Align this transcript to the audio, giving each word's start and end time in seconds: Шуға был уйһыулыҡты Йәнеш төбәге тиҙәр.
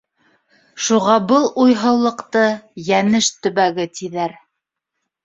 Шуға 0.85 1.17
был 1.31 1.43
уйһыулыҡты 1.65 2.41
Йәнеш 2.87 3.29
төбәге 3.45 3.87
тиҙәр. 4.01 4.35